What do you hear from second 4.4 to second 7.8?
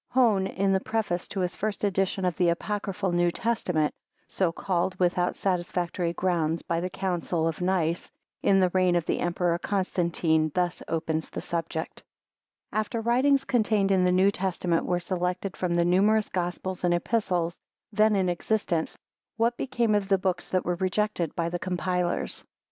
called, without satisfactory grounds, by the Council of